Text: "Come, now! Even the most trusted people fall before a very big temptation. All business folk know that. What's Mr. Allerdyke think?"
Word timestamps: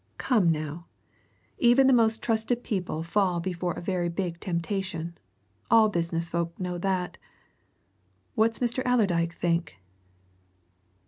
"Come, 0.17 0.51
now! 0.51 0.87
Even 1.59 1.85
the 1.85 1.93
most 1.93 2.23
trusted 2.23 2.63
people 2.63 3.03
fall 3.03 3.39
before 3.39 3.73
a 3.73 3.81
very 3.81 4.09
big 4.09 4.39
temptation. 4.39 5.15
All 5.69 5.89
business 5.89 6.27
folk 6.27 6.59
know 6.59 6.79
that. 6.79 7.19
What's 8.33 8.57
Mr. 8.57 8.81
Allerdyke 8.83 9.35
think?" 9.35 9.77